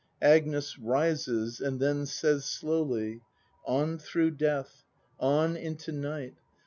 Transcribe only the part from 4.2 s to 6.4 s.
Death. On into Night.